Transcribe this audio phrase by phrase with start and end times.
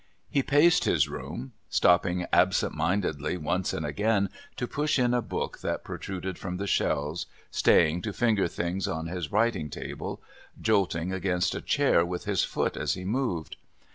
[0.31, 5.59] He paced his room, stopping absent mindedly once and again to push in a book
[5.59, 10.19] that protruded from the shelves, staying to finger things on his writing table,
[10.59, 13.57] jolting against a chair with his foot as he moved.